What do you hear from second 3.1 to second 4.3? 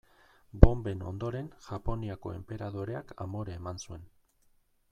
amore eman zuen.